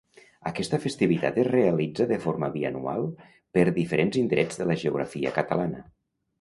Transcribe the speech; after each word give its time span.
Aquesta 0.51 0.77
festivitat 0.85 1.37
es 1.41 1.49
realitza 1.49 2.07
de 2.13 2.17
forma 2.25 2.51
bianual 2.57 3.07
per 3.59 3.69
diferents 3.79 4.21
indrets 4.25 4.61
de 4.63 4.71
la 4.73 4.81
geografia 4.87 5.39
catalana. 5.41 5.89